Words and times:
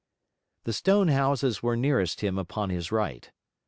The 0.63 0.73
stone 0.73 1.09
houses 1.09 1.61
were 1.61 1.77
nearest 1.77 2.21
him 2.21 2.39
upon 2.39 2.71
his 2.71 2.91
right. 2.91 3.29